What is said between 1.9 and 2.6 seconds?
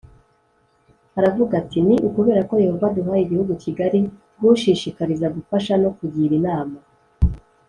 ukubera ko